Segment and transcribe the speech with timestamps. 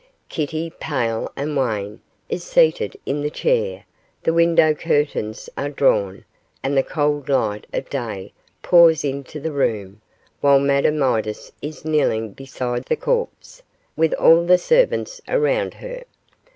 [0.29, 3.83] Kitty, pale and wan, is seated in the chair;
[4.23, 6.25] the window curtains are drawn,
[6.63, 8.33] and the cold light of day
[8.63, 10.01] pours into the room,
[10.39, 13.61] while Madame Midas is kneeling beside the corpse,
[13.95, 16.03] with all the servants around her.